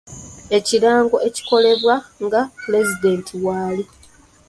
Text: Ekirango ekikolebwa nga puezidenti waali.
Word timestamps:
Ekirango 0.57 1.17
ekikolebwa 1.27 1.95
nga 2.25 2.41
puezidenti 2.61 3.33
waali. 3.45 3.83